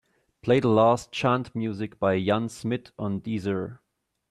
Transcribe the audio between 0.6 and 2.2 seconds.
the last chant music by